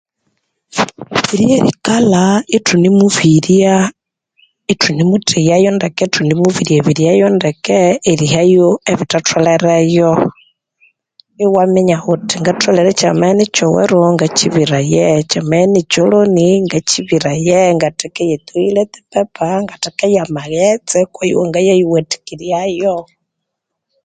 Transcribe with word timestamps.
Lyerikalha 1.39 2.25
ithune 2.57 2.89
mubirya 2.99 3.75
ithune 4.73 5.01
mutheyayo 5.09 5.69
ndeke, 5.77 6.01
uthune 6.09 6.33
mubirya 6.41 6.79
biryayo 6.87 7.27
ndeke 7.37 7.77
nerihayo 8.05 8.67
ebithatholereyo 8.91 10.09
iwaminya 11.43 11.97
wuthi 12.05 12.35
ngatholere 12.41 12.89
kyamabya 12.99 13.33
inikyoghero 13.35 13.97
ngakyibiraye, 14.15 15.05
kyamabya 15.29 15.65
inikyoloni 15.69 16.47
ngakyibiraye 16.65 17.59
ngathekeyo 17.75 18.33
e 18.37 18.39
toilet 18.47 18.91
paper, 19.11 19.53
ngathekeyo 19.63 20.19
amaghetse 20.25 20.95
okwoyowangayayiwathikiryayo. 21.05 22.95